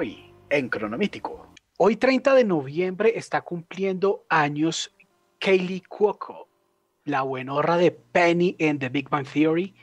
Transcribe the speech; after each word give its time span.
Hoy, 0.00 0.32
en 0.48 0.70
Cronomítico. 0.70 1.52
Hoy 1.76 1.96
30 1.96 2.32
de 2.34 2.44
noviembre 2.44 3.12
está 3.16 3.42
cumpliendo 3.42 4.24
años 4.30 4.96
Kaylee 5.38 5.82
Cuoco, 5.82 6.48
la 7.04 7.20
buenorra 7.20 7.76
de 7.76 7.90
Penny 7.90 8.56
en 8.58 8.78
The 8.78 8.88
Big 8.88 9.10
Bang 9.10 9.26
Theory, 9.30 9.74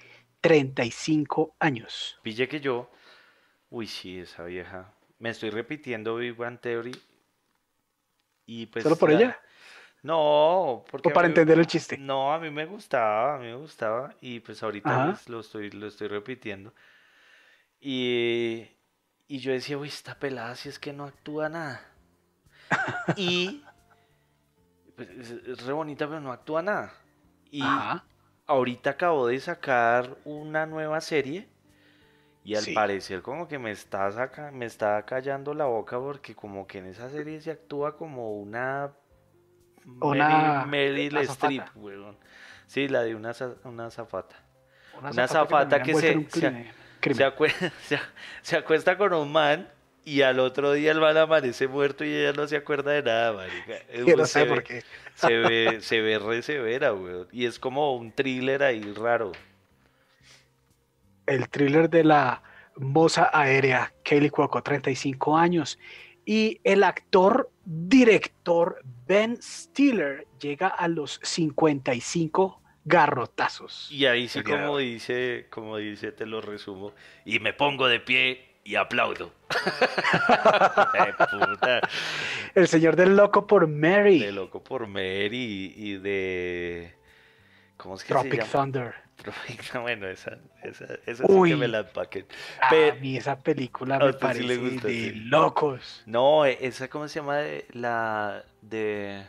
35 0.41 1.55
años. 1.59 2.17
Pille 2.23 2.47
que 2.47 2.59
yo, 2.59 2.89
uy 3.69 3.85
sí, 3.85 4.17
esa 4.17 4.45
vieja, 4.45 4.91
me 5.19 5.29
estoy 5.29 5.51
repitiendo 5.51 6.15
Big 6.15 6.35
Bang 6.35 6.59
Theory 6.59 6.99
y 8.47 8.65
pues... 8.65 8.81
¿Solo 8.81 8.95
por 8.95 9.11
la- 9.11 9.19
ella? 9.19 9.39
No, 10.01 10.83
porque... 10.89 11.09
¿O 11.09 11.13
para 11.13 11.27
mí- 11.27 11.33
entender 11.33 11.59
el 11.59 11.67
chiste? 11.67 11.95
No, 11.95 12.33
a 12.33 12.39
mí 12.39 12.49
me 12.49 12.65
gustaba, 12.65 13.35
a 13.35 13.37
mí 13.37 13.45
me 13.45 13.55
gustaba 13.57 14.15
y 14.19 14.39
pues 14.39 14.63
ahorita 14.63 15.05
pues, 15.05 15.29
lo 15.29 15.41
estoy, 15.41 15.69
lo 15.69 15.85
estoy 15.85 16.07
repitiendo. 16.07 16.73
Y, 17.79 18.65
y 19.27 19.39
yo 19.39 19.51
decía, 19.51 19.77
uy, 19.77 19.87
esta 19.87 20.15
pelada 20.15 20.55
si 20.55 20.69
es 20.69 20.79
que 20.79 20.93
no 20.93 21.05
actúa 21.05 21.49
nada. 21.49 21.81
Y 23.15 23.63
pues, 24.95 25.09
es, 25.31 25.65
re 25.65 25.73
bonita, 25.73 26.07
pero 26.07 26.19
no 26.19 26.31
actúa 26.31 26.61
nada. 26.61 26.93
Y 27.51 27.61
Ajá. 27.61 28.03
ahorita 28.45 28.91
acabo 28.91 29.27
de 29.27 29.39
sacar 29.39 30.17
una 30.25 30.65
nueva 30.65 30.99
serie 31.01 31.47
y 32.43 32.55
al 32.55 32.63
Sí. 32.63 32.73
parecer 32.73 33.21
como 33.21 33.47
que 33.47 33.59
me 33.59 33.71
está 33.71 34.11
saca, 34.11 34.51
me 34.51 34.65
está 34.65 35.03
callando 35.05 35.53
la 35.53 35.65
boca 35.65 35.99
porque 35.99 36.33
como 36.35 36.65
que 36.67 36.79
en 36.79 36.87
esa 36.87 37.09
serie 37.09 37.39
se 37.41 37.51
actúa 37.51 37.95
como 37.97 38.31
una 38.39 38.91
Una 40.01 40.65
Meryl. 40.65 41.15
Streep, 41.17 41.63
weón. 41.75 42.17
Sí, 42.65 42.87
la 42.89 43.01
de 43.03 43.15
una, 43.15 43.31
una 43.63 43.89
zafata. 43.89 44.35
Una 44.99 45.09
azafata 45.23 45.69
también 45.69 45.97
que 45.97 46.29
se- 46.31 46.71
crimen-. 47.09 47.17
Se, 47.17 47.25
acue- 47.25 47.71
se, 47.87 47.99
se 48.41 48.55
acuesta 48.57 48.97
con 48.97 49.13
un 49.13 49.31
man 49.31 49.67
y 50.05 50.21
al 50.21 50.39
otro 50.39 50.71
día 50.73 50.91
el 50.91 50.99
man 51.01 51.17
amanece 51.17 51.67
muerto 51.67 52.05
y 52.05 52.13
ella 52.13 52.31
no 52.33 52.47
se 52.47 52.55
acuerda 52.55 52.91
de 52.91 53.03
nada, 53.03 53.33
marica. 53.33 53.73
No 54.17 54.25
se 54.25 54.33
sé 54.33 54.43
ve- 54.43 54.49
por 54.49 54.63
qué. 54.63 54.83
Se 55.15 55.33
ve, 55.37 55.77
se 55.81 56.01
ve 56.01 56.19
re 56.19 56.41
severa, 56.41 56.93
weón. 56.93 57.27
Y 57.31 57.45
es 57.45 57.59
como 57.59 57.95
un 57.95 58.11
thriller 58.11 58.63
ahí 58.63 58.81
raro. 58.93 59.31
el 61.25 61.49
thriller 61.49 61.89
de 61.89 62.03
la 62.03 62.41
moza 62.77 63.29
aérea 63.33 63.91
Kaylee 64.03 64.29
Cuoco, 64.29 64.61
35 64.63 65.35
años. 65.37 65.77
Y 66.25 66.59
el 66.63 66.83
actor 66.83 67.49
director 67.65 68.81
Ben 69.07 69.37
Stiller 69.41 70.25
llega 70.39 70.67
a 70.67 70.87
los 70.87 71.19
55 71.23 72.61
garrotazos. 72.87 73.91
Y 73.91 74.05
ahí 74.05 74.27
sí, 74.27 74.43
como 74.43 74.77
dice, 74.77 75.47
como 75.49 75.77
dice, 75.77 76.11
te 76.11 76.25
lo 76.25 76.41
resumo. 76.41 76.93
Y 77.25 77.39
me 77.39 77.53
pongo 77.53 77.87
de 77.87 77.99
pie 77.99 78.47
y 78.63 78.75
aplaudo. 78.75 79.33
Puta. 81.31 81.81
El 82.55 82.67
señor 82.67 82.95
del 82.95 83.15
loco 83.15 83.45
por 83.45 83.67
Mary. 83.67 84.19
De 84.19 84.31
loco 84.31 84.63
por 84.63 84.87
Mary 84.87 85.73
y, 85.75 85.91
y 85.91 85.97
de. 85.97 86.95
¿Cómo 87.77 87.95
es 87.95 88.03
que 88.03 88.07
se 88.07 88.13
Tropic 88.13 88.39
llama? 88.39 88.51
Thunder. 88.51 88.95
Tropic, 89.17 89.73
bueno, 89.81 90.07
esa, 90.07 90.37
esa, 90.63 90.85
esa 91.05 91.25
sí 91.25 91.33
que 91.45 91.55
me 91.55 91.67
la 91.67 91.79
empaquen. 91.79 92.25
A 92.61 92.93
mí 92.99 93.17
esa 93.17 93.41
película 93.41 93.99
me 93.99 94.13
sí 94.13 94.17
parece 94.19 94.57
gusta, 94.57 94.87
de 94.87 94.93
sí. 94.93 95.11
locos. 95.13 96.03
No, 96.05 96.45
e- 96.45 96.57
esa, 96.61 96.87
¿cómo 96.87 97.07
se 97.07 97.19
llama? 97.19 97.39
La 97.73 98.43
de 98.61 99.25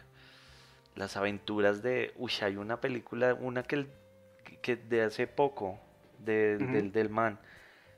las 0.98 1.16
aventuras 1.16 1.80
de. 1.82 2.12
Uy, 2.16 2.32
hay 2.42 2.56
una 2.56 2.80
película, 2.80 3.32
una 3.34 3.62
que, 3.62 3.86
que 4.60 4.76
de 4.76 5.02
hace 5.02 5.26
poco, 5.28 5.78
de- 6.18 6.58
del, 6.58 6.90
del 6.92 7.08
man. 7.08 7.38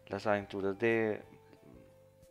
Las 0.08 0.26
aventuras 0.26 0.78
de. 0.78 1.22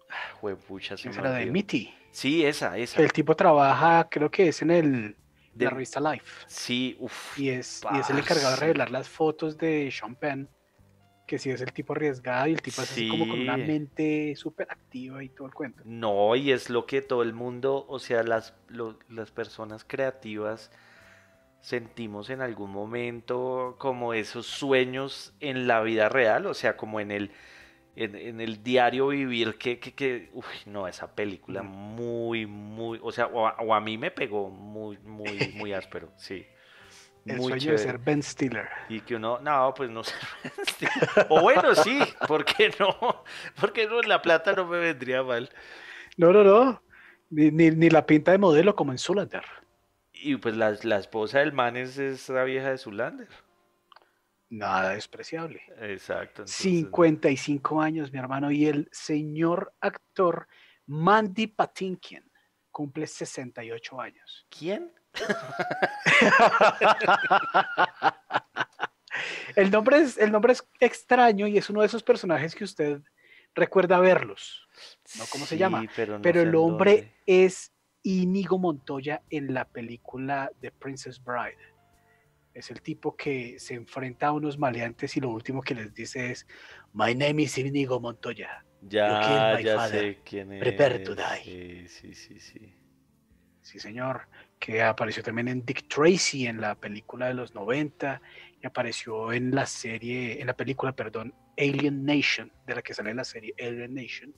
Ah, 0.09 0.35
Juepucha, 0.39 0.95
se 0.95 1.09
¿Quién 1.09 1.23
me 1.23 1.29
de. 1.29 1.45
Mitty? 1.47 1.93
Sí, 2.11 2.45
esa, 2.45 2.77
esa. 2.77 3.01
El 3.01 3.11
tipo 3.11 3.35
trabaja, 3.35 4.07
creo 4.09 4.29
que 4.29 4.49
es 4.49 4.61
en 4.61 4.71
el, 4.71 5.15
De- 5.53 5.65
la 5.65 5.71
revista 5.71 5.99
Life. 5.99 6.45
Sí, 6.47 6.95
uff. 6.99 7.37
Y 7.39 7.49
es, 7.49 7.81
y 7.93 7.97
es 7.99 8.09
el 8.09 8.19
encargado 8.19 8.51
de 8.51 8.55
revelar 8.57 8.91
las 8.91 9.09
fotos 9.09 9.57
de 9.57 9.89
Sean 9.91 10.15
Penn. 10.15 10.49
Que 11.29 11.37
sí 11.37 11.51
es 11.51 11.61
el 11.61 11.71
tipo 11.71 11.93
arriesgado 11.93 12.47
y 12.47 12.53
el 12.53 12.61
tipo 12.61 12.81
es 12.81 12.91
así 12.91 13.05
como 13.05 13.27
con 13.27 13.39
una 13.39 13.55
mente 13.57 14.35
súper 14.35 14.67
activa 14.71 15.23
y 15.23 15.29
todo 15.29 15.47
el 15.47 15.53
cuento. 15.53 15.83
No, 15.85 16.35
y 16.35 16.51
es 16.51 16.69
lo 16.69 16.85
que 16.87 17.01
todo 17.01 17.21
el 17.21 17.33
mundo, 17.33 17.85
o 17.87 17.99
sea, 17.99 18.23
las, 18.23 18.53
lo- 18.67 18.97
las 19.09 19.31
personas 19.31 19.85
creativas 19.85 20.71
sentimos 21.61 22.29
en 22.29 22.41
algún 22.41 22.71
momento 22.71 23.75
como 23.79 24.13
esos 24.13 24.45
sueños 24.47 25.33
en 25.39 25.67
la 25.67 25.81
vida 25.81 26.09
real, 26.09 26.45
o 26.47 26.53
sea, 26.53 26.77
como 26.77 26.99
en 26.99 27.11
el, 27.11 27.31
en, 27.95 28.15
en 28.15 28.41
el 28.41 28.63
diario 28.63 29.09
vivir 29.09 29.57
que, 29.57 29.79
que, 29.79 29.93
que, 29.93 30.29
uy, 30.33 30.45
no, 30.65 30.87
esa 30.87 31.15
película 31.15 31.63
muy, 31.63 32.45
muy, 32.47 32.99
o 33.03 33.11
sea, 33.11 33.27
o 33.27 33.47
a, 33.47 33.55
o 33.59 33.73
a 33.73 33.81
mí 33.81 33.97
me 33.97 34.11
pegó 34.11 34.49
muy, 34.49 34.97
muy, 34.99 35.45
muy 35.51 35.73
áspero, 35.73 36.11
sí. 36.17 36.47
El 37.29 37.37
Muy 37.37 37.49
sueño 37.49 37.71
de 37.71 37.77
ser 37.77 37.97
Ben 37.99 38.23
Stiller. 38.23 38.67
Y 38.89 39.01
que 39.01 39.15
uno, 39.15 39.39
no, 39.39 39.73
pues 39.75 39.89
no 39.89 40.03
sé. 40.03 40.15
O 41.29 41.41
bueno, 41.41 41.75
sí, 41.75 41.99
¿por 42.27 42.43
qué 42.45 42.73
no? 42.79 43.23
Porque 43.59 43.87
no, 43.87 44.01
la 44.01 44.21
plata 44.21 44.53
no 44.53 44.65
me 44.65 44.79
vendría 44.79 45.23
mal. 45.23 45.49
No, 46.17 46.31
no, 46.33 46.43
no. 46.43 46.81
Ni, 47.29 47.51
ni, 47.51 47.71
ni 47.71 47.89
la 47.89 48.05
pinta 48.05 48.31
de 48.31 48.37
modelo 48.37 48.75
como 48.75 48.91
en 48.91 48.97
Zulander. 48.97 49.43
Y 50.11 50.35
pues 50.37 50.55
la, 50.57 50.75
la 50.83 50.97
esposa 50.97 51.39
del 51.39 51.53
man 51.53 51.77
es 51.77 51.97
esa 51.97 52.43
vieja 52.43 52.71
de 52.71 52.77
Zulander. 52.77 53.29
Nada 54.49 54.91
despreciable. 54.95 55.61
Exacto. 55.79 56.41
entonces- 56.41 56.55
55 56.55 57.81
años, 57.81 58.11
mi 58.11 58.17
hermano. 58.19 58.49
Y 58.51 58.65
el 58.65 58.89
señor 58.91 59.73
actor 59.79 60.47
Mandy 60.87 61.47
Patinkin 61.47 62.23
cumple 62.71 63.05
68 63.05 64.01
años. 64.01 64.47
¿Quién? 64.49 64.91
El 69.55 69.71
nombre, 69.71 69.97
es, 69.97 70.17
el 70.17 70.31
nombre 70.31 70.53
es 70.53 70.63
extraño 70.79 71.47
y 71.47 71.57
es 71.57 71.69
uno 71.69 71.81
de 71.81 71.87
esos 71.87 72.03
personajes 72.03 72.55
que 72.55 72.63
usted 72.63 73.01
recuerda 73.55 73.99
verlos. 73.99 74.67
¿no? 75.17 75.25
¿Cómo 75.31 75.45
se 75.45 75.57
llama? 75.57 75.85
Pero, 75.95 76.17
no 76.17 76.21
Pero 76.21 76.41
sé 76.41 76.47
el 76.47 76.55
hombre 76.55 76.91
dónde. 76.91 77.13
es 77.25 77.73
Íñigo 78.03 78.57
Montoya 78.59 79.21
en 79.29 79.53
la 79.53 79.65
película 79.65 80.51
The 80.61 80.71
Princess 80.71 81.21
Bride. 81.21 81.57
Es 82.53 82.71
el 82.71 82.81
tipo 82.81 83.15
que 83.15 83.59
se 83.59 83.73
enfrenta 83.73 84.27
a 84.27 84.31
unos 84.31 84.57
maleantes 84.57 85.15
y 85.17 85.19
lo 85.19 85.29
último 85.29 85.61
que 85.61 85.75
les 85.75 85.93
dice 85.93 86.31
es 86.31 86.47
My 86.93 87.13
name 87.13 87.43
is 87.43 87.57
Íñigo 87.57 87.99
Montoya. 87.99 88.63
Ya, 88.81 89.59
ya 89.59 89.75
father. 89.75 89.99
sé 90.15 90.21
quién 90.23 90.53
es. 90.53 90.59
Prepare 90.61 90.99
to 90.99 91.13
die. 91.15 91.43
Sí, 91.43 91.87
sí, 91.89 92.13
sí, 92.13 92.39
sí. 92.39 92.75
Sí, 93.61 93.79
señor. 93.79 94.27
Que 94.59 94.81
apareció 94.81 95.23
también 95.23 95.47
en 95.47 95.65
Dick 95.65 95.87
Tracy 95.87 96.47
en 96.47 96.59
la 96.59 96.75
película 96.75 97.27
de 97.27 97.33
los 97.33 97.55
90 97.55 98.21
y 98.61 98.67
apareció 98.67 99.31
en 99.31 99.55
la 99.55 99.65
serie, 99.65 100.41
en 100.41 100.47
la 100.47 100.55
película, 100.55 100.91
perdón, 100.91 101.33
Alien 101.57 102.05
Nation, 102.05 102.51
de 102.67 102.75
la 102.75 102.81
que 102.81 102.93
sale 102.93 103.13
la 103.13 103.23
serie 103.23 103.53
Alien 103.59 103.93
Nation, 103.93 104.33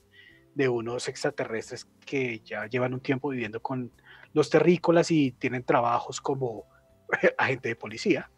de 0.54 0.68
unos 0.68 1.08
extraterrestres 1.08 1.88
que 2.06 2.40
ya 2.40 2.66
llevan 2.66 2.94
un 2.94 3.00
tiempo 3.00 3.30
viviendo 3.30 3.60
con 3.60 3.90
los 4.32 4.48
terrícolas 4.48 5.10
y 5.10 5.32
tienen 5.32 5.64
trabajos 5.64 6.20
como 6.20 6.66
agente 7.38 7.70
de 7.70 7.76
policía. 7.76 8.30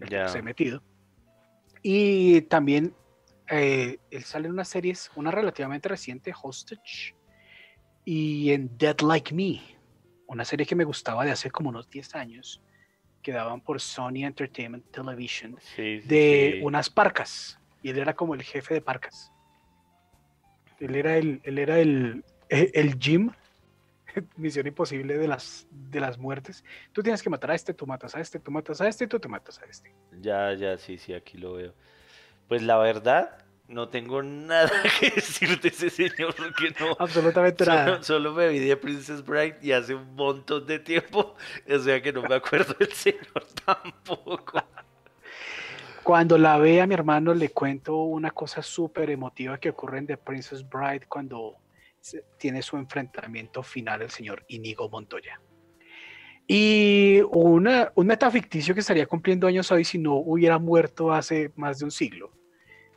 que 0.00 0.28
se 0.28 0.38
ha 0.38 0.42
metido. 0.42 0.82
Y 1.82 2.42
también 2.42 2.94
eh, 3.48 3.98
él 4.10 4.24
sale 4.24 4.46
en 4.46 4.52
unas 4.52 4.68
series, 4.68 5.10
una 5.14 5.30
relativamente 5.30 5.88
reciente, 5.88 6.32
Hostage, 6.40 7.14
y 8.04 8.52
en 8.52 8.76
Dead 8.76 9.00
Like 9.00 9.34
Me, 9.34 9.60
una 10.26 10.44
serie 10.44 10.66
que 10.66 10.74
me 10.74 10.84
gustaba 10.84 11.24
de 11.24 11.30
hace 11.30 11.50
como 11.50 11.70
unos 11.70 11.88
10 11.90 12.14
años, 12.14 12.60
que 13.22 13.32
daban 13.32 13.60
por 13.60 13.80
Sony 13.80 14.24
Entertainment 14.24 14.84
Television, 14.90 15.56
Sí, 15.60 16.00
sí, 16.00 16.08
de 16.08 16.52
sí. 16.56 16.60
unas 16.62 16.88
parcas, 16.90 17.58
y 17.82 17.90
él 17.90 17.98
era 17.98 18.14
como 18.14 18.34
el 18.34 18.42
jefe 18.42 18.74
de 18.74 18.80
parcas. 18.80 19.32
Él 20.78 20.94
era 20.94 21.16
el, 21.16 21.40
él 21.44 21.58
era 21.58 21.78
el, 21.78 22.24
eh, 22.48 22.70
el 22.74 22.98
Jim, 22.98 23.30
Misión 24.36 24.66
Imposible 24.66 25.16
de 25.18 25.26
las, 25.28 25.66
de 25.70 26.00
las 26.00 26.18
muertes. 26.18 26.64
Tú 26.92 27.02
tienes 27.02 27.22
que 27.22 27.30
matar 27.30 27.50
a 27.50 27.54
este, 27.54 27.72
tú 27.74 27.86
matas 27.86 28.14
a 28.14 28.20
este, 28.20 28.38
tú 28.38 28.50
matas 28.50 28.80
a 28.80 28.88
este, 28.88 29.04
y 29.04 29.06
tú 29.06 29.18
te 29.18 29.28
matas 29.28 29.60
a 29.60 29.64
este. 29.66 29.94
Ya, 30.20 30.52
ya, 30.54 30.76
sí, 30.78 30.98
sí, 30.98 31.14
aquí 31.14 31.38
lo 31.38 31.54
veo. 31.54 31.74
Pues 32.48 32.62
la 32.62 32.76
verdad, 32.78 33.45
no 33.68 33.88
tengo 33.88 34.22
nada 34.22 34.70
que 35.00 35.10
decir 35.10 35.60
de 35.60 35.68
ese 35.68 35.90
señor, 35.90 36.34
porque 36.34 36.72
no. 36.78 36.96
Absolutamente 36.98 37.64
nada. 37.64 38.02
Solo, 38.02 38.32
me 38.32 38.48
vi 38.48 38.60
de 38.60 38.76
Princess 38.76 39.24
Bride 39.24 39.58
y 39.62 39.72
hace 39.72 39.94
un 39.94 40.14
montón 40.14 40.66
de 40.66 40.78
tiempo, 40.78 41.34
o 41.68 41.78
sea 41.78 42.00
que 42.00 42.12
no 42.12 42.22
me 42.22 42.34
acuerdo 42.36 42.74
del 42.78 42.92
señor 42.92 43.44
tampoco. 43.64 44.62
Cuando 46.02 46.38
la 46.38 46.56
vea, 46.58 46.86
mi 46.86 46.94
hermano, 46.94 47.34
le 47.34 47.50
cuento 47.50 47.96
una 47.96 48.30
cosa 48.30 48.62
súper 48.62 49.10
emotiva 49.10 49.58
que 49.58 49.70
ocurre 49.70 49.98
en 49.98 50.06
The 50.06 50.16
Princess 50.18 50.68
Bride 50.68 51.06
cuando 51.08 51.56
tiene 52.38 52.62
su 52.62 52.76
enfrentamiento 52.76 53.64
final 53.64 54.02
el 54.02 54.10
señor 54.10 54.44
Inigo 54.46 54.88
Montoya. 54.88 55.40
Y 56.46 57.20
una, 57.32 57.90
un 57.96 58.06
metaficticio 58.06 58.72
que 58.72 58.78
estaría 58.78 59.06
cumpliendo 59.06 59.48
años 59.48 59.72
hoy 59.72 59.84
si 59.84 59.98
no 59.98 60.14
hubiera 60.14 60.60
muerto 60.60 61.12
hace 61.12 61.50
más 61.56 61.80
de 61.80 61.86
un 61.86 61.90
siglo 61.90 62.30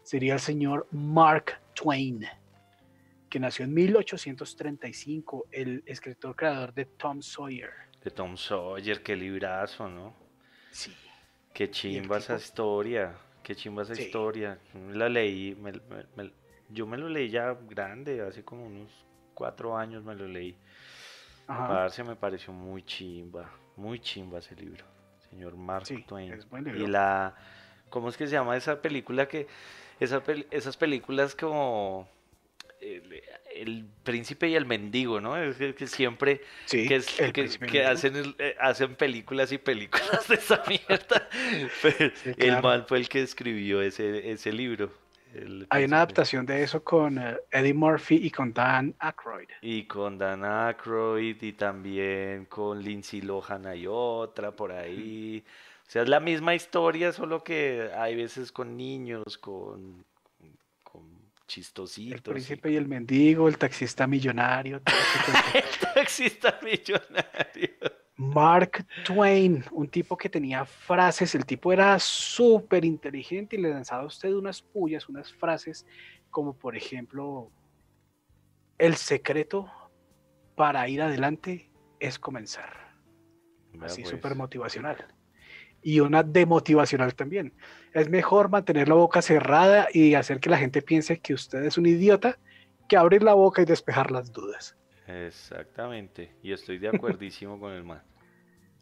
sería 0.09 0.33
el 0.33 0.39
señor 0.39 0.87
Mark 0.91 1.59
Twain. 1.75 2.25
que 3.29 3.39
nació 3.39 3.65
en 3.65 3.75
1835, 3.75 5.49
el 5.51 5.83
escritor 5.85 6.35
creador 6.35 6.73
de 6.73 6.85
Tom 6.85 7.21
Sawyer. 7.21 7.69
De 8.03 8.09
Tom 8.09 8.35
Sawyer, 8.35 9.03
qué 9.03 9.15
librazo, 9.15 9.87
¿no? 9.87 10.15
Sí. 10.71 10.91
Qué 11.53 11.69
chimba 11.69 12.17
esa 12.17 12.37
historia, 12.37 13.15
qué 13.43 13.55
chimba 13.55 13.83
esa 13.83 13.93
Sí. 13.93 14.01
historia. 14.01 14.57
La 14.93 15.07
leí, 15.09 15.53
me- 15.53 15.73
me- 15.73 16.05
me- 16.15 16.33
yo 16.69 16.87
me 16.87 16.97
lo 16.97 17.07
leí 17.07 17.29
ya 17.29 17.53
grande, 17.69 18.19
hace 18.21 18.43
como 18.43 18.65
unos 18.65 18.89
cuatro 19.35 19.77
años 19.77 20.03
me 20.03 20.15
lo 20.15 20.27
leí. 20.27 20.57
Parce, 21.45 22.03
me 22.03 22.15
pareció 22.15 22.51
muy 22.51 22.81
chimba, 22.81 23.47
muy 23.75 23.99
chimba 23.99 24.39
ese 24.39 24.55
libro, 24.55 24.85
señor 25.29 25.55
Mark 25.55 25.85
Sí, 25.85 26.01
Twain. 26.01 26.33
es 26.33 26.49
buen 26.49 26.65
Y 26.67 26.71
libro. 26.71 26.87
la, 26.87 27.35
¿cómo 27.91 28.09
es 28.09 28.17
que 28.17 28.25
se 28.25 28.33
llama 28.33 28.57
esa 28.57 28.81
película 28.81 29.27
que, 29.27 29.45
esa 29.99 30.23
pel- 30.23 30.45
esas 30.51 30.77
películas 30.77 31.35
como 31.35 32.07
el, 32.81 33.21
el 33.55 33.85
príncipe 34.03 34.47
y 34.47 34.55
el 34.55 34.65
mendigo, 34.65 35.19
¿no? 35.19 35.35
Es 35.37 35.57
que, 35.57 35.75
que 35.75 35.87
siempre 35.87 36.41
Sí, 36.65 36.87
que, 36.87 36.95
es- 36.97 37.19
El 37.19 37.33
que- 37.33 37.41
Príncipe 37.43 37.65
que 37.67 37.79
Mendigo. 37.79 37.91
hacen, 37.93 38.35
eh, 38.39 38.55
hacen 38.59 38.95
películas 38.95 39.51
y 39.51 39.57
películas 39.57 40.27
de 40.27 40.35
esa 40.35 40.63
mierda. 40.67 41.27
Pero 41.81 42.11
Sí, 42.15 42.31
El 42.37 42.61
man 42.61 42.85
fue 42.87 42.99
el 42.99 43.09
que 43.09 43.21
escribió 43.21 43.81
ese, 43.81 44.31
ese 44.31 44.51
libro. 44.53 44.91
Hay 45.69 45.83
una 45.83 45.97
adaptación 45.97 46.43
de 46.47 46.63
eso 46.63 46.83
con 46.83 47.19
eh, 47.19 47.37
Eddie 47.51 47.75
Murphy 47.75 48.15
y 48.15 48.31
con 48.31 48.51
Dan 48.51 48.95
Aykroyd. 48.97 49.47
Y 49.61 49.83
con 49.83 50.17
Dan 50.17 50.43
Aykroyd 50.43 51.39
y 51.43 51.53
también 51.53 52.45
con 52.45 52.81
Lindsay 52.81 53.21
Lohan 53.21 53.67
hay 53.67 53.85
otra 53.87 54.51
por 54.55 54.71
ahí. 54.71 55.43
O 55.89 55.91
sea, 55.91 56.03
es 56.03 56.09
la 56.09 56.19
misma 56.19 56.53
historia, 56.53 57.11
solo 57.11 57.43
que 57.43 57.89
hay 57.97 58.15
veces 58.15 58.51
con 58.51 58.77
niños, 58.77 59.39
con, 59.39 60.05
con 60.83 61.05
El 61.09 61.47
chistositos. 61.47 62.19
y- 62.19 62.21
príncipe 62.31 62.71
y 62.71 62.75
el 62.75 62.87
mendigo, 62.87 63.47
el 63.47 63.57
taxista 63.57 64.05
millonario. 64.05 64.81
todo. 64.83 64.95
El 65.55 65.93
taxista 65.95 66.59
millonario. 66.61 67.71
Mark 68.17 68.85
Twain, 69.03 69.65
un 69.71 69.87
tipo 69.87 70.15
que 70.15 70.29
tenía 70.29 70.63
frases, 70.63 71.33
el 71.33 71.43
tipo 71.47 71.73
era 71.73 71.97
súper 71.97 72.85
inteligente 72.85 73.55
y 73.55 73.59
le 73.61 73.69
lanzaba 73.69 74.03
a 74.03 74.05
usted 74.05 74.31
unas 74.31 74.61
pullas, 74.61 75.09
unas 75.09 75.33
frases 75.33 75.87
como 76.29 76.53
por 76.55 76.75
ejemplo, 76.75 77.51
el 78.77 78.95
secreto 78.95 79.71
para 80.55 80.87
ir 80.87 81.01
adelante 81.01 81.71
es 81.99 82.19
comenzar. 82.19 82.93
Vea, 83.73 83.85
Así 83.87 84.03
pues. 84.03 84.11
súper 84.11 84.35
motivacional. 84.35 85.07
Y 85.81 85.99
una 85.99 86.23
demotivacional 86.23 87.15
también. 87.15 87.53
Es 87.93 88.09
mejor 88.09 88.49
mantener 88.49 88.89
la 88.89 88.95
boca 88.95 89.21
cerrada 89.21 89.87
y 89.93 90.13
hacer 90.13 90.39
que 90.39 90.49
la 90.49 90.57
gente 90.57 90.81
piense 90.81 91.19
que 91.19 91.33
usted 91.33 91.63
es 91.63 91.77
un 91.77 91.85
idiota 91.85 92.37
que 92.87 92.97
abrir 92.97 93.23
la 93.23 93.33
boca 93.33 93.61
y 93.61 93.65
despejar 93.65 94.11
las 94.11 94.31
dudas. 94.31 94.75
Exactamente. 95.07 96.33
Y 96.43 96.51
estoy 96.51 96.77
de 96.77 96.89
acuerdísimo 96.89 97.59
con 97.59 97.73
el 97.73 97.83
man. 97.83 98.01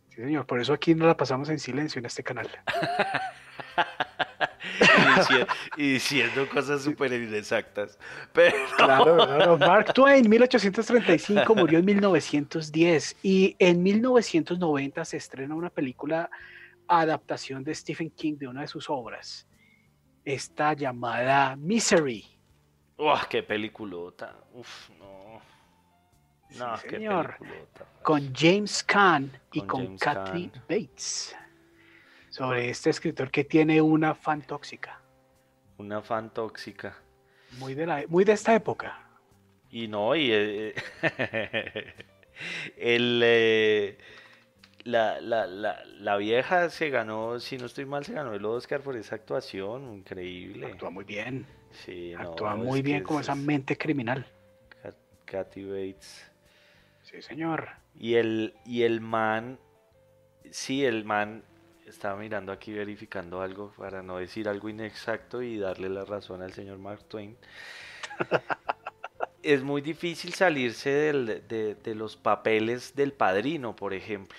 Sí, 0.09 0.23
señor. 0.23 0.47
Por 0.47 0.59
eso 0.59 0.73
aquí 0.73 0.95
no 0.95 1.05
la 1.05 1.15
pasamos 1.15 1.47
en 1.49 1.59
silencio 1.59 1.99
en 1.99 2.07
este 2.07 2.23
canal. 2.23 2.49
y 5.77 5.94
diciendo 5.94 6.47
cosas 6.49 6.83
súper 6.83 7.13
inexactas. 7.13 7.97
Pero 8.33 8.55
Claro, 8.77 9.15
claro. 9.15 9.57
Mark 9.57 9.94
Twain, 9.94 10.27
1835, 10.27 11.55
murió 11.55 11.79
en 11.79 11.85
1910 11.85 13.17
y 13.21 13.55
en 13.59 13.83
1990 13.83 15.05
se 15.05 15.17
estrena 15.17 15.55
una 15.55 15.69
película 15.69 16.29
adaptación 16.88 17.63
de 17.63 17.74
Stephen 17.75 18.10
King 18.12 18.36
de 18.38 18.48
una 18.48 18.62
de 18.62 18.68
sus 18.68 18.89
obras. 18.89 19.48
Esta 20.25 20.74
llamada 20.74 21.56
Misery. 21.56 22.25
¡Uah, 22.98 23.28
qué 23.30 23.44
peliculota! 23.44 24.36
Uf, 24.54 24.89
no. 25.00 25.42
Sí, 26.50 26.60
No, 26.60 26.74
qué 26.84 26.89
señor. 26.89 27.38
peliculota. 27.38 27.86
con 28.04 28.34
James 28.34 28.84
Caan 28.84 29.31
y 29.51 29.62
Con 29.62 29.98
Kathy. 29.98 30.51
Bates. 30.68 31.36
Sobre 32.30 32.69
este 32.69 32.90
escritor 32.90 33.30
que 33.31 33.44
tiene 33.44 33.81
una 33.81 34.13
fan 34.16 34.42
tóxica. 34.42 35.01
Una 35.78 36.01
fan 36.01 36.33
tóxica. 36.33 36.95
Muy 37.60 37.74
de, 37.75 37.86
la, 37.86 38.04
muy 38.07 38.24
de 38.25 38.33
esta 38.33 38.54
época. 38.56 39.00
Y 39.69 39.88
no, 39.88 40.16
y 40.16 40.30
eh, 40.31 40.75
el, 42.78 43.22
eh, 43.24 43.96
la, 44.88 45.19
la, 45.22 45.45
la, 45.48 45.84
la 46.00 46.18
vieja 46.18 46.69
se 46.69 46.89
ganó, 46.89 47.39
si 47.39 47.57
no 47.57 47.66
estoy 47.66 47.86
mal, 47.86 48.06
se 48.06 48.13
ganó 48.13 48.34
el 48.34 48.44
Oscar 48.45 48.81
por 48.81 48.95
esa 48.95 49.16
actuación, 49.16 49.94
increíble. 49.94 50.68
Actúa 50.68 50.89
muy 50.89 51.04
bien. 51.04 51.45
Sí, 51.72 52.13
Actúa 52.13 52.56
muy 52.56 52.81
bien 52.81 52.98
es- 52.98 53.04
como 53.04 53.19
esa 53.19 53.34
es 53.34 53.38
mente 53.39 53.78
criminal. 53.78 54.25
Kat- 54.81 54.95
Kathy 55.25 55.66
Bates. 55.66 56.31
Sí, 57.04 57.22
señor. 57.22 57.69
Y 58.00 58.16
el, 58.16 58.54
y 58.66 58.84
el 58.84 59.01
man, 59.01 59.60
sí, 60.51 60.86
el 60.86 61.04
man 61.04 61.44
estaba 61.86 62.18
mirando 62.19 62.51
aquí 62.51 62.74
verificando 62.74 63.42
algo 63.42 63.72
para 63.78 64.01
no 64.04 64.18
decir 64.18 64.48
algo 64.50 64.69
inexacto 64.69 65.42
y 65.42 65.57
darle 65.57 65.90
la 65.90 66.06
razón 66.06 66.42
al 66.42 66.54
señor 66.54 66.78
Mark 66.80 67.04
Twain. 67.07 67.38
es 69.44 69.63
muy 69.63 69.81
difícil 69.81 70.33
salirse 70.33 70.90
del- 70.90 71.48
de, 71.48 71.75
de 71.75 71.95
los 71.95 72.16
papeles 72.16 72.95
del 72.95 73.13
padrino, 73.13 73.75
por 73.75 73.94
ejemplo. 73.94 74.38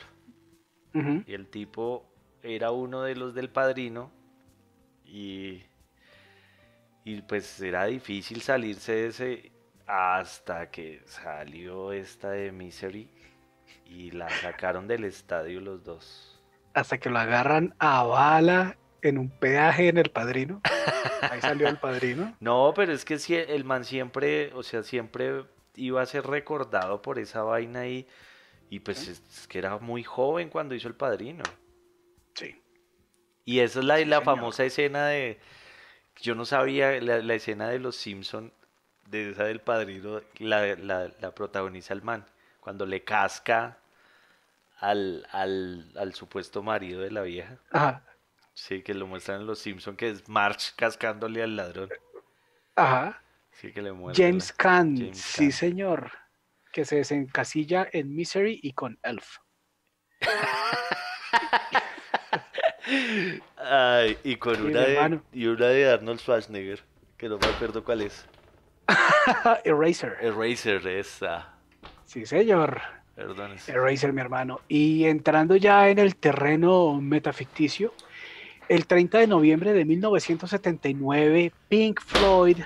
Y 0.93 1.35
el 1.35 1.47
tipo 1.49 2.09
era 2.43 2.71
uno 2.71 3.03
de 3.03 3.15
los 3.15 3.35
del 3.35 3.51
padrino 3.51 4.11
y, 5.05 5.63
y 7.05 7.23
pues 7.23 7.61
era 7.61 7.85
difícil 7.85 8.43
salirse 8.43 8.93
de 8.93 9.07
ese 9.07 9.53
hasta 9.87 10.71
que 10.71 11.03
salió 11.07 11.93
esta 11.93 12.31
de 12.31 12.53
Misery 12.53 13.09
y 13.87 14.11
la 14.11 14.29
sacaron 14.29 14.87
del 14.87 15.05
estadio 15.05 15.61
los 15.61 15.83
dos. 15.85 16.41
Hasta 16.75 16.99
que 16.99 17.11
lo 17.11 17.19
agarran 17.19 17.75
a 17.79 18.03
bala 18.03 18.77
en 19.03 19.19
un 19.19 19.31
peaje 19.31 19.89
en 19.89 19.99
el 19.99 20.11
padrino. 20.11 20.61
Ahí 21.23 21.41
salió 21.41 21.69
el 21.69 21.79
padrino. 21.79 22.37
No, 22.41 22.73
pero 22.77 22.93
es 22.93 23.05
que 23.05 23.19
si 23.19 23.35
el 23.35 23.65
man 23.65 23.85
siempre, 23.85 24.53
o 24.55 24.63
sea, 24.63 24.83
siempre 24.83 25.45
iba 25.75 26.03
a 26.03 26.07
ser 26.07 26.27
recordado 26.27 27.01
por 27.03 27.19
esa 27.19 27.43
vaina 27.43 27.81
ahí 27.81 27.99
y 27.99 28.07
pues 28.81 29.09
es, 29.09 29.23
es 29.31 29.49
que 29.49 29.59
era 29.59 29.79
muy 29.79 30.05
joven 30.05 30.51
cuando 30.51 30.75
hizo 30.75 30.89
el 30.89 30.95
padrino. 30.95 31.43
Sí. 32.35 32.63
Y 33.45 33.61
esa 33.61 33.79
es 33.81 33.85
la, 33.85 33.99
la 34.05 34.21
famosa 34.21 34.65
escena 34.65 35.07
de. 35.09 35.41
Yo 36.21 36.35
no 36.35 36.45
sabía, 36.45 37.01
la, 37.01 37.19
la 37.19 37.35
escena 37.35 37.69
de 37.69 37.79
los 37.79 37.97
Simpson, 37.97 38.53
de 39.07 39.31
esa 39.31 39.45
del 39.45 39.61
padrino, 39.61 40.21
la, 40.39 40.77
la, 40.77 41.11
la 41.21 41.35
protagoniza 41.35 41.95
el 41.95 42.03
man. 42.03 42.27
Cuando 42.61 42.85
le 42.85 43.05
casca 43.05 43.79
al, 44.79 45.27
al, 45.33 45.91
al 45.97 46.15
supuesto 46.15 46.63
marido 46.63 47.01
de 47.01 47.11
la 47.11 47.23
vieja. 47.23 47.57
Ajá. 47.71 48.05
Sí, 48.53 48.83
que 48.83 48.93
lo 48.93 49.07
muestran 49.07 49.41
en 49.41 49.47
los 49.47 49.61
Simpson, 49.61 49.97
que 49.97 50.11
es 50.11 50.29
March 50.29 50.75
cascándole 50.77 51.43
al 51.43 51.57
ladrón. 51.57 51.89
Ajá. 52.75 53.23
Sí, 53.53 53.73
que 53.73 53.81
le 53.81 53.93
muerde. 53.93 54.23
James 54.23 54.53
Caan. 54.53 55.15
Sí, 55.15 55.51
señor. 55.53 56.13
Que 56.79 56.85
se 56.85 56.95
desencasilla 56.95 57.89
en 57.91 58.15
Misery 58.15 58.61
y 58.63 58.73
con 58.73 59.01
Elf. 59.03 59.39
Ay, 63.57 64.17
y 64.23 64.37
con 64.37 64.55
Sí, 64.55 64.63
una 64.63 64.81
de, 64.83 65.21
y 65.33 65.47
una 65.47 65.67
de 65.67 65.91
Arnold 65.91 66.21
Schwarzenegger, 66.21 66.85
que 67.17 67.29
no 67.29 67.37
me 67.37 67.49
acuerdo 67.49 67.83
cuál 67.83 68.03
es. 68.03 68.25
Eraser. 69.65 70.19
Eraser, 70.21 70.87
esa. 70.87 71.53
Sí, 72.05 72.25
señor. 72.25 72.81
Perdón. 73.17 73.57
Eraser, 73.67 74.13
mi 74.13 74.21
hermano. 74.21 74.61
Y 74.69 75.07
entrando 75.07 75.57
ya 75.57 75.89
en 75.89 75.99
el 75.99 76.15
terreno 76.15 77.01
metaficticio, 77.01 77.93
el 78.69 78.87
30 78.87 79.19
de 79.19 79.27
noviembre 79.27 79.73
de 79.73 79.85
1979, 79.85 81.53
Pink 81.69 82.01
Floyd, 82.01 82.59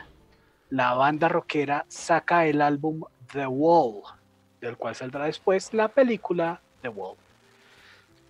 la 0.69 0.93
banda 0.93 1.31
rockera, 1.31 1.87
saca 1.89 2.45
el 2.45 2.61
álbum 2.61 3.05
The 3.33 3.47
Wall, 3.47 4.03
del 4.61 4.77
cual 4.77 4.95
saldrá 4.95 5.25
después 5.25 5.73
la 5.73 5.89
película 5.89 6.61
The 6.83 6.89
Wall. 6.89 7.17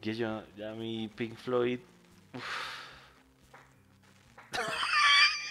Que 0.00 0.14
yo, 0.14 0.42
ya 0.56 0.72
mi 0.72 1.08
Pink 1.08 1.36
Floyd. 1.36 1.80
uf. 2.34 2.82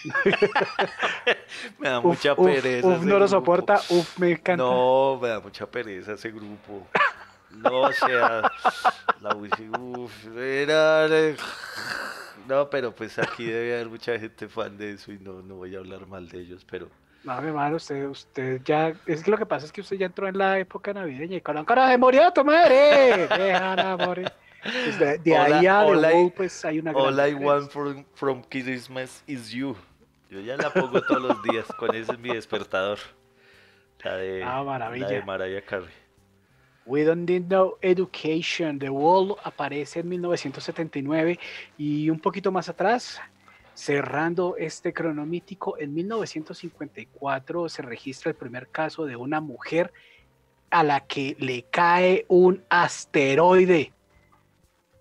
me 1.78 1.88
da 1.88 2.00
mucha 2.00 2.32
uf, 2.32 2.44
pereza. 2.44 2.88
uf, 2.88 3.02
no 3.02 3.18
lo 3.18 3.18
grupo. 3.18 3.28
soporta, 3.28 3.80
uf, 3.90 4.18
me 4.18 4.32
encanta. 4.32 4.56
No, 4.64 5.18
me 5.20 5.28
da 5.28 5.40
mucha 5.40 5.66
pereza 5.66 6.14
ese 6.14 6.30
grupo. 6.30 6.86
No, 7.50 7.82
o 7.82 7.92
sea, 7.92 8.50
la 9.20 9.34
música, 9.34 9.78
uf, 9.78 10.26
era. 10.36 11.06
No, 12.48 12.68
pero 12.68 12.94
pues 12.94 13.18
aquí 13.18 13.44
debe 13.44 13.74
haber 13.74 13.88
mucha 13.88 14.18
gente 14.18 14.48
fan 14.48 14.76
de 14.76 14.92
eso 14.92 15.12
y 15.12 15.18
no, 15.18 15.42
no 15.42 15.56
voy 15.56 15.76
a 15.76 15.78
hablar 15.78 16.06
mal 16.06 16.28
de 16.28 16.40
ellos, 16.40 16.64
pero. 16.68 16.88
No, 17.24 17.40
mi 17.40 17.48
hermano, 17.48 17.76
usted, 17.76 18.06
usted 18.08 18.60
ya, 18.64 18.92
es 19.06 19.22
que 19.22 19.30
lo 19.30 19.38
que 19.38 19.46
pasa 19.46 19.64
es 19.66 19.72
que 19.72 19.80
usted 19.80 19.96
ya 19.96 20.06
entró 20.06 20.26
en 20.26 20.36
la 20.36 20.58
época 20.58 20.92
navideña 20.92 21.36
y 21.36 21.40
con 21.40 21.64
cara 21.64 21.88
se 21.88 21.96
murió 21.98 22.32
tu 22.32 22.44
madre, 22.44 23.28
déjala 23.28 23.96
morir. 23.96 24.32
Pues 24.62 24.98
de, 24.98 25.18
de 25.18 25.36
ahí 25.36 25.66
a 25.66 25.84
I- 25.86 25.90
Wall, 25.96 26.32
pues 26.36 26.64
hay 26.64 26.78
una 26.80 26.92
All 26.92 27.18
I 27.28 27.34
want 27.34 27.70
from, 27.70 28.04
from 28.14 28.42
Christmas 28.48 29.22
is 29.26 29.50
you. 29.50 29.76
Yo 30.30 30.40
ya 30.40 30.56
la 30.56 30.70
pongo 30.70 31.00
todos 31.02 31.22
los 31.22 31.42
días, 31.44 31.66
con 31.78 31.94
ese 31.94 32.12
es 32.12 32.18
mi 32.18 32.30
despertador. 32.34 32.98
La 34.02 34.16
de, 34.16 34.42
Ah, 34.44 34.62
maravilla. 34.64 35.06
La 35.06 35.12
de 35.12 35.22
Mariah 35.22 35.62
Carey. 35.64 35.88
We 36.86 37.04
Don't 37.04 37.28
Need 37.28 37.44
No 37.48 37.74
Education. 37.82 38.78
The 38.80 38.88
Wall 38.90 39.36
aparece 39.44 40.00
en 40.00 40.08
1979 40.08 41.38
y 41.78 42.10
un 42.10 42.18
poquito 42.18 42.50
más 42.50 42.68
atrás, 42.68 43.20
cerrando 43.74 44.56
este 44.56 44.92
cronomítico, 44.92 45.78
en 45.78 45.94
1954 45.94 47.68
se 47.68 47.82
registra 47.82 48.30
el 48.30 48.36
primer 48.36 48.68
caso 48.68 49.06
de 49.06 49.16
una 49.16 49.40
mujer 49.40 49.92
a 50.70 50.82
la 50.82 51.00
que 51.00 51.36
le 51.38 51.64
cae 51.64 52.24
un 52.28 52.62
asteroide 52.68 53.92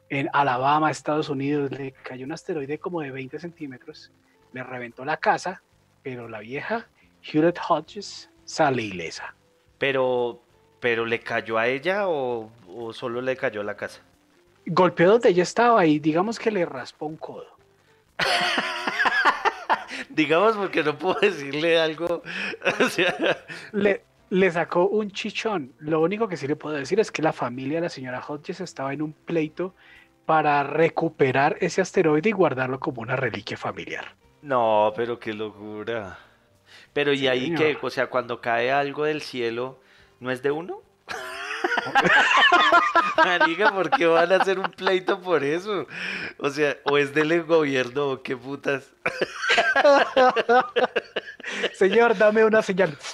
en 0.10 0.30
Alabama, 0.34 0.92
Estados 0.92 1.30
Unidos. 1.30 1.72
Le 1.72 1.94
cayó 1.94 2.26
un 2.26 2.34
asteroide 2.34 2.78
como 2.78 3.02
de 3.02 3.12
20 3.12 3.40
centímetros, 3.40 4.12
le 4.52 4.64
reventó 4.64 5.06
la 5.06 5.18
casa, 5.18 5.62
pero 6.04 6.28
la 6.28 6.40
vieja 6.40 6.88
Hewlett 7.24 7.60
Hodges 7.68 8.30
sale 8.44 8.82
ilesa. 8.82 9.34
Pero, 9.78 10.42
pero 10.80 11.06
¿le 11.06 11.20
cayó 11.22 11.58
a 11.58 11.68
ella 11.68 12.08
o, 12.08 12.52
o 12.68 12.94
solo 12.94 13.22
le 13.22 13.38
cayó 13.38 13.62
a 13.62 13.64
la 13.64 13.78
casa? 13.78 14.02
Golpeó 14.66 15.12
donde 15.12 15.30
ella 15.30 15.44
estaba 15.44 15.86
y 15.86 16.00
digamos 16.00 16.38
que 16.38 16.52
le 16.52 16.66
raspó 16.66 17.06
un 17.06 17.18
codo. 17.18 17.61
Digamos 20.10 20.56
porque 20.58 20.84
no 20.84 20.98
puedo 20.98 21.20
decirle 21.20 21.80
algo. 21.80 22.22
O 22.80 22.90
sea, 22.90 23.16
Le, 23.72 24.04
le 24.30 24.52
sacó 24.52 24.88
un 24.88 25.12
chichón. 25.12 25.74
Lo 25.80 26.02
único 26.02 26.28
que 26.28 26.38
sí 26.38 26.48
le 26.48 26.56
puedo 26.56 26.76
decir 26.76 27.00
es 27.00 27.12
que 27.12 27.22
la 27.22 27.34
familia 27.34 27.78
de 27.78 27.82
la 27.84 27.90
señora 27.90 28.22
Hodges 28.26 28.62
estaba 28.62 28.94
en 28.94 29.02
un 29.02 29.14
pleito 29.14 29.74
para 30.26 30.64
recuperar 30.64 31.58
ese 31.60 31.82
asteroide 31.82 32.30
y 32.30 32.32
guardarlo 32.34 32.80
como 32.80 33.02
una 33.02 33.16
reliquia 33.16 33.58
familiar. 33.58 34.16
no, 34.42 34.94
pero 34.96 35.20
qué 35.20 35.34
locura. 35.34 36.18
Pero 36.94 37.14
¿y 37.14 37.28
ahí 37.28 37.54
qué? 37.56 37.78
O 37.82 37.90
sea, 37.90 38.08
cuando 38.08 38.40
cae 38.42 38.72
algo 38.72 39.04
del 39.06 39.22
cielo, 39.22 39.80
¿no 40.20 40.32
es 40.32 40.42
de 40.42 40.52
uno? 40.52 40.82
Marica, 43.18 43.72
¿por 43.72 43.90
qué 43.92 44.06
van 44.06 44.32
a 44.32 44.38
hacer 44.38 44.60
un 44.60 44.72
pleito 44.72 45.20
por 45.22 45.44
eso? 45.44 45.88
O 46.38 46.50
sea, 46.50 46.78
o 46.84 46.98
es 46.98 47.14
del 47.14 47.44
gobierno 47.44 48.10
o 48.10 48.22
qué 48.24 48.36
putas. 48.36 48.92
Señor, 51.74 52.18
dame 52.18 52.46
una 52.46 52.62
señal. 52.62 52.98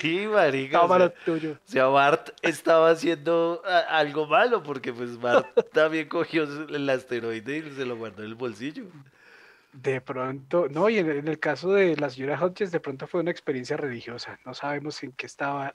Sí, 0.00 0.26
marica. 0.26 0.82
o 0.82 0.88
lo 0.98 1.08
sea, 1.08 1.14
tuyo. 1.24 1.52
O 1.52 1.70
sea, 1.70 1.86
Bart 1.86 2.30
estaba 2.42 2.90
haciendo 2.90 3.62
algo 3.88 4.26
malo 4.26 4.62
porque 4.62 4.92
pues 4.92 5.18
Bart 5.20 5.46
también 5.72 6.08
cogió 6.08 6.44
el 6.44 6.88
asteroide 6.88 7.58
y 7.58 7.70
se 7.74 7.84
lo 7.84 7.96
guardó 7.96 8.22
en 8.22 8.28
el 8.28 8.34
bolsillo. 8.34 8.84
De 9.72 10.00
pronto, 10.00 10.66
no, 10.70 10.88
y 10.88 10.98
en, 10.98 11.10
en 11.10 11.28
el 11.28 11.38
caso 11.38 11.72
de 11.72 11.96
la 11.96 12.10
señora 12.10 12.38
Hodges, 12.42 12.72
de 12.72 12.80
pronto 12.80 13.06
fue 13.06 13.20
una 13.20 13.30
experiencia 13.30 13.76
religiosa. 13.76 14.38
No 14.44 14.54
sabemos 14.54 15.02
en 15.02 15.12
qué 15.12 15.26
estaba 15.26 15.74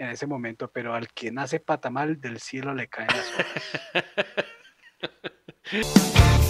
en 0.00 0.08
ese 0.08 0.26
momento, 0.26 0.70
pero 0.72 0.94
al 0.94 1.08
que 1.08 1.30
nace 1.30 1.60
patamal 1.60 2.20
del 2.20 2.40
cielo 2.40 2.74
le 2.74 2.88
caen 2.88 3.08
las 3.08 3.32
hojas. 3.34 3.64